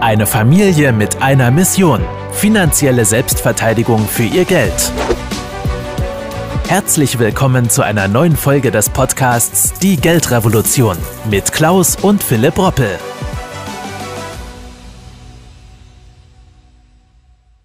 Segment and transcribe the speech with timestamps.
[0.00, 2.00] Eine Familie mit einer Mission.
[2.32, 4.90] Finanzielle Selbstverteidigung für ihr Geld.
[6.66, 10.96] Herzlich willkommen zu einer neuen Folge des Podcasts Die Geldrevolution
[11.30, 12.98] mit Klaus und Philipp Roppel.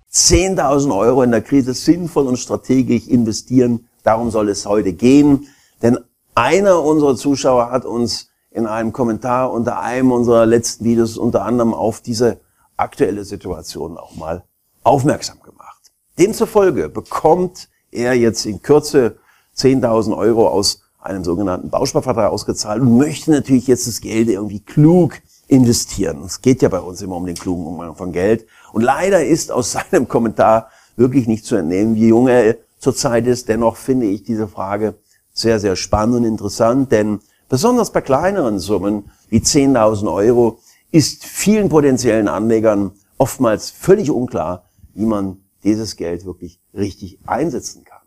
[0.10, 3.88] Zehntausend Euro in der Krise sinnvoll und strategisch investieren.
[4.04, 5.48] Darum soll es heute gehen.
[5.82, 5.98] Denn
[6.36, 11.74] einer unserer Zuschauer hat uns in einem Kommentar unter einem unserer letzten Videos unter anderem
[11.74, 12.40] auf diese
[12.78, 14.44] aktuelle Situation auch mal
[14.84, 15.92] aufmerksam gemacht.
[16.18, 19.18] Demzufolge bekommt er jetzt in Kürze
[19.58, 25.22] 10.000 Euro aus einem sogenannten Bausparvertrag ausgezahlt und möchte natürlich jetzt das Geld irgendwie klug
[25.48, 26.24] investieren.
[26.24, 28.48] Es geht ja bei uns immer um den klugen Umgang von Geld.
[28.72, 33.50] Und leider ist aus seinem Kommentar wirklich nicht zu entnehmen, wie jung er zurzeit ist.
[33.50, 34.96] Dennoch finde ich diese Frage
[35.34, 40.60] sehr, sehr spannend und interessant, denn Besonders bei kleineren Summen wie 10.000 Euro
[40.92, 48.02] ist vielen potenziellen Anlegern oftmals völlig unklar, wie man dieses Geld wirklich richtig einsetzen kann.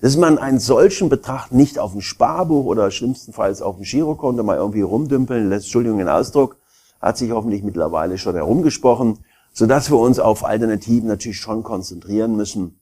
[0.00, 4.56] Dass man einen solchen Betrag nicht auf dem Sparbuch oder schlimmstenfalls auf dem Girokonto mal
[4.56, 6.58] irgendwie rumdümpeln lässt, Entschuldigung den Ausdruck,
[7.00, 9.18] hat sich hoffentlich mittlerweile schon herumgesprochen,
[9.52, 12.80] sodass wir uns auf Alternativen natürlich schon konzentrieren müssen,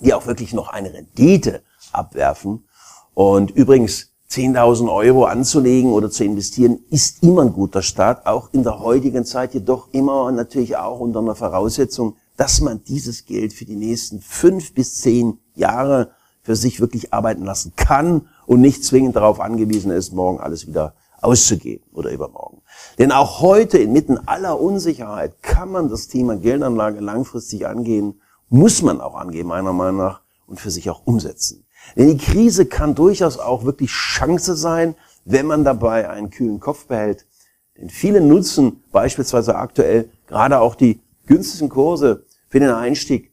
[0.00, 2.66] die auch wirklich noch eine Rendite abwerfen.
[3.14, 8.64] Und übrigens, 10.000 Euro anzulegen oder zu investieren, ist immer ein guter Start, auch in
[8.64, 13.64] der heutigen Zeit, jedoch immer natürlich auch unter einer Voraussetzung, dass man dieses Geld für
[13.64, 16.10] die nächsten fünf bis zehn Jahre
[16.42, 20.94] für sich wirklich arbeiten lassen kann und nicht zwingend darauf angewiesen ist, morgen alles wieder
[21.20, 22.62] auszugeben oder übermorgen.
[22.98, 29.00] Denn auch heute inmitten aller Unsicherheit kann man das Thema Geldanlage langfristig angehen, muss man
[29.00, 31.65] auch angehen, meiner Meinung nach, und für sich auch umsetzen.
[31.94, 36.86] Denn die Krise kann durchaus auch wirklich Chance sein, wenn man dabei einen kühlen Kopf
[36.86, 37.26] behält.
[37.78, 43.32] Denn viele nutzen beispielsweise aktuell gerade auch die günstigsten Kurse für den Einstieg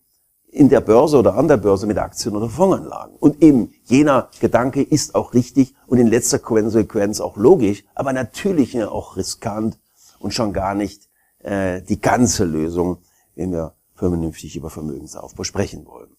[0.54, 3.16] in der Börse oder an der Börse mit Aktien oder Fondsanlagen.
[3.20, 8.81] Und eben jener Gedanke ist auch richtig und in letzter Konsequenz auch logisch, aber natürlich
[8.84, 9.80] auch riskant
[10.19, 11.09] und schon gar nicht
[11.40, 13.00] äh, die ganze Lösung,
[13.36, 13.74] wenn wir
[14.09, 16.09] vernünftig über Vermögensaufbau sprechen wollen.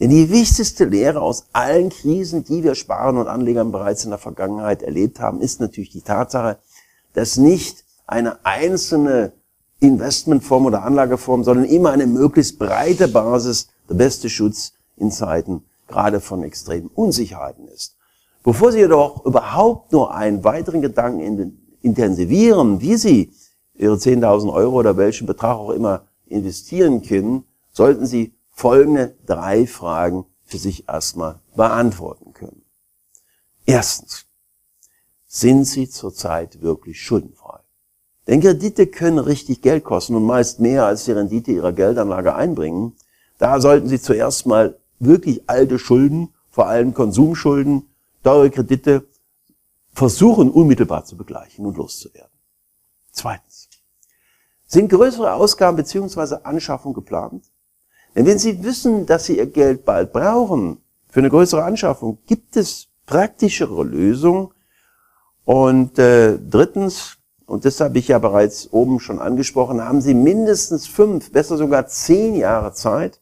[0.00, 4.18] Denn die wichtigste Lehre aus allen Krisen, die wir Sparen und Anlegern bereits in der
[4.18, 6.58] Vergangenheit erlebt haben, ist natürlich die Tatsache,
[7.12, 9.32] dass nicht eine einzelne
[9.80, 16.20] Investmentform oder Anlageform, sondern immer eine möglichst breite Basis der beste Schutz in Zeiten gerade
[16.20, 17.96] von extremen Unsicherheiten ist.
[18.42, 23.32] Bevor Sie jedoch überhaupt nur einen weiteren Gedanken intensivieren, wie Sie
[23.74, 26.02] Ihre 10.000 Euro oder welchen Betrag auch immer
[26.32, 32.62] investieren können, sollten Sie folgende drei Fragen für sich erstmal beantworten können.
[33.64, 34.26] Erstens,
[35.26, 37.60] sind Sie zurzeit wirklich schuldenfrei?
[38.26, 42.94] Denn Kredite können richtig Geld kosten und meist mehr als die Rendite Ihrer Geldanlage einbringen.
[43.38, 47.88] Da sollten Sie zuerst mal wirklich alte Schulden, vor allem Konsumschulden,
[48.22, 49.06] teure Kredite,
[49.94, 52.30] versuchen unmittelbar zu begleichen und loszuwerden.
[53.10, 53.68] Zweitens,
[54.72, 57.44] sind größere Ausgaben beziehungsweise Anschaffung geplant?
[58.14, 60.78] Denn wenn Sie wissen, dass Sie Ihr Geld bald brauchen
[61.08, 64.48] für eine größere Anschaffung, gibt es praktischere Lösungen.
[65.44, 70.86] Und äh, drittens, und das habe ich ja bereits oben schon angesprochen, haben Sie mindestens
[70.86, 73.20] fünf, besser sogar zehn Jahre Zeit,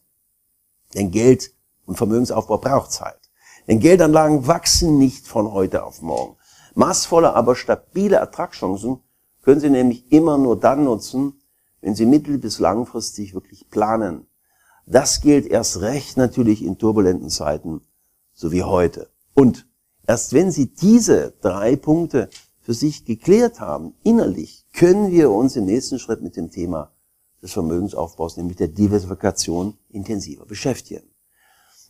[0.94, 1.52] denn Geld
[1.84, 3.18] und Vermögensaufbau braucht Zeit.
[3.66, 6.36] Denn Geldanlagen wachsen nicht von heute auf morgen.
[6.74, 9.00] Maßvolle, aber stabile Ertragschancen
[9.42, 11.40] können Sie nämlich immer nur dann nutzen,
[11.80, 14.26] wenn Sie mittel- bis langfristig wirklich planen.
[14.86, 17.80] Das gilt erst recht natürlich in turbulenten Zeiten,
[18.34, 19.08] so wie heute.
[19.34, 19.66] Und
[20.06, 22.28] erst wenn Sie diese drei Punkte
[22.60, 26.92] für sich geklärt haben, innerlich, können wir uns im nächsten Schritt mit dem Thema
[27.42, 31.09] des Vermögensaufbaus, nämlich der Diversifikation, intensiver beschäftigen.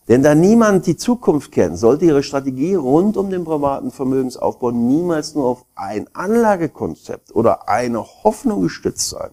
[0.07, 5.35] Denn da niemand die Zukunft kennt, sollte Ihre Strategie rund um den privaten Vermögensaufbau niemals
[5.35, 9.31] nur auf ein Anlagekonzept oder eine Hoffnung gestützt sein.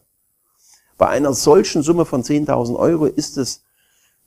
[0.98, 3.62] Bei einer solchen Summe von 10.000 Euro ist es,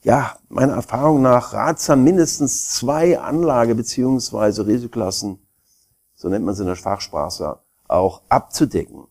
[0.03, 5.37] ja, meiner Erfahrung nach ratsam, mindestens zwei Anlage- beziehungsweise Risikoklassen,
[6.15, 9.05] so nennt man sie in der Fachsprache, auch abzudecken.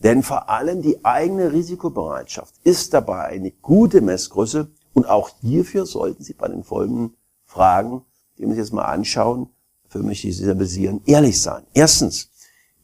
[0.00, 6.22] Denn vor allem die eigene Risikobereitschaft ist dabei eine gute Messgröße und auch hierfür sollten
[6.22, 8.02] Sie bei den folgenden Fragen,
[8.36, 9.48] die wir uns jetzt mal anschauen,
[9.88, 11.64] für mich Sie stabilisieren, ehrlich sein.
[11.74, 12.30] Erstens,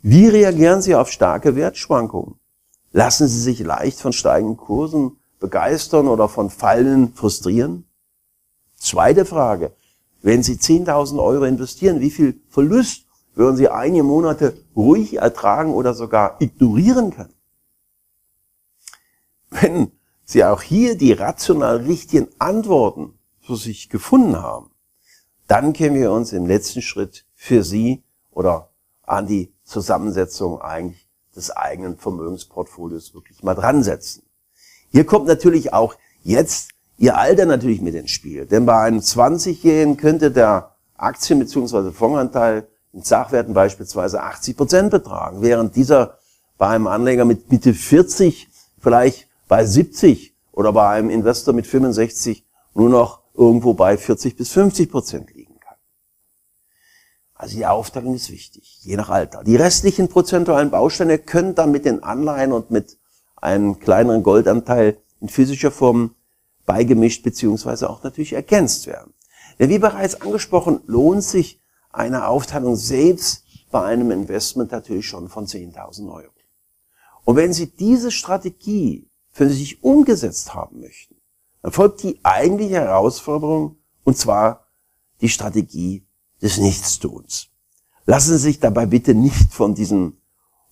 [0.03, 2.37] wie reagieren Sie auf starke Wertschwankungen?
[2.93, 7.85] Lassen Sie sich leicht von steigenden Kursen begeistern oder von Fallen frustrieren?
[8.77, 9.73] Zweite Frage.
[10.23, 15.95] Wenn Sie 10.000 Euro investieren, wie viel Verlust würden Sie einige Monate ruhig ertragen oder
[15.95, 17.35] sogar ignorieren können?
[19.51, 19.93] wenn
[20.31, 24.71] Sie auch hier die rational richtigen Antworten für sich gefunden haben,
[25.47, 28.69] dann können wir uns im letzten Schritt für Sie oder
[29.05, 34.23] an die Zusammensetzung eigentlich des eigenen Vermögensportfolios wirklich mal dran setzen.
[34.91, 38.45] Hier kommt natürlich auch jetzt Ihr Alter natürlich mit ins Spiel.
[38.45, 41.91] Denn bei einem 20-Jährigen könnte der Aktien- bzw.
[41.91, 46.19] Fondsanteil in Sachwerten beispielsweise 80 Prozent betragen, während dieser
[46.59, 48.49] bei einem Anleger mit Mitte 40
[48.79, 54.53] vielleicht bei 70 oder bei einem Investor mit 65 nur noch irgendwo bei 40 bis
[54.53, 55.77] 50 Prozent liegen kann.
[57.35, 59.43] Also die Aufteilung ist wichtig, je nach Alter.
[59.43, 62.99] Die restlichen prozentualen Bausteine können dann mit den Anleihen und mit
[63.37, 66.15] einem kleineren Goldanteil in physischer Form
[66.67, 69.15] beigemischt beziehungsweise auch natürlich ergänzt werden.
[69.59, 71.61] Denn wie bereits angesprochen, lohnt sich
[71.91, 76.33] eine Aufteilung selbst bei einem Investment natürlich schon von 10.000 Euro.
[77.25, 81.17] Und wenn Sie diese Strategie für sich umgesetzt haben möchten,
[81.63, 84.67] dann folgt die eigentliche Herausforderung, und zwar
[85.21, 86.07] die Strategie
[86.41, 87.49] des Nichtstuns.
[88.07, 90.19] Lassen Sie sich dabei bitte nicht von diesen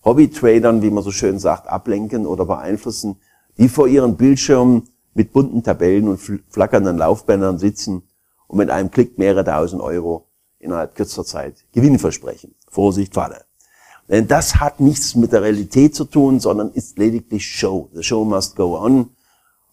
[0.03, 3.17] Hobby-Tradern, wie man so schön sagt, ablenken oder beeinflussen,
[3.57, 6.19] die vor ihren Bildschirmen mit bunten Tabellen und
[6.49, 8.03] flackernden Laufbändern sitzen
[8.47, 10.27] und mit einem Klick mehrere tausend Euro
[10.59, 12.55] innerhalb kürzester Zeit Gewinn versprechen.
[12.69, 13.46] Vorsicht, Falle.
[14.09, 17.89] Denn das hat nichts mit der Realität zu tun, sondern ist lediglich Show.
[17.93, 19.09] The show must go on.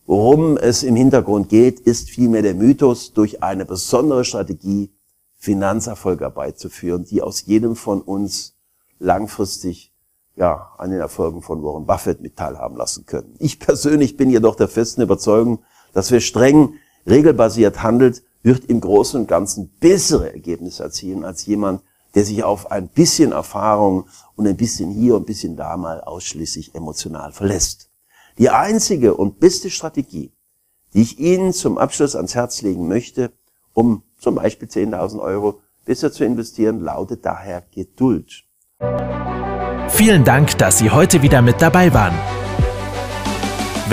[0.06, 4.90] Worum es im Hintergrund geht, ist vielmehr der Mythos, durch eine besondere Strategie
[5.38, 8.54] Finanzerfolg herbeizuführen, die aus jedem von uns
[8.98, 9.92] langfristig
[10.37, 13.34] ja, an den Erfolgen von Warren Buffett mit teilhaben lassen können.
[13.38, 15.60] Ich persönlich bin jedoch der festen Überzeugung,
[15.92, 16.75] dass wer streng
[17.06, 21.82] regelbasiert handelt, wird im Großen und Ganzen bessere Ergebnisse erzielen als jemand,
[22.14, 24.06] der sich auf ein bisschen Erfahrung
[24.37, 27.90] und ein bisschen hier und ein bisschen da mal ausschließlich emotional verlässt.
[28.38, 30.32] Die einzige und beste Strategie,
[30.93, 33.32] die ich Ihnen zum Abschluss ans Herz legen möchte,
[33.72, 38.44] um zum Beispiel 10.000 Euro besser zu investieren, lautet daher Geduld.
[39.88, 42.14] Vielen Dank, dass Sie heute wieder mit dabei waren.